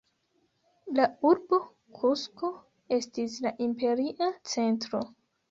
La 0.99 1.03
urbo 1.31 1.59
Kusko 1.99 2.49
estis 2.99 3.37
la 3.47 3.53
imperia 3.69 4.33
centro. 4.57 5.05